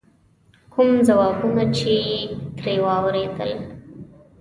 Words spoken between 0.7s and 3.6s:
کوم ځوابونه چې یې ترې واورېدل.